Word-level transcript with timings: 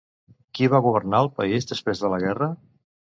Qui 0.57 0.69
va 0.73 0.79
governar 0.85 1.19
el 1.25 1.29
país 1.41 1.69
després 1.73 2.01
de 2.07 2.11
la 2.15 2.19
guerra? 2.25 2.49